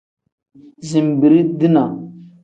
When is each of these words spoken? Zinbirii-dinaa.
Zinbirii-dinaa. 0.87 1.93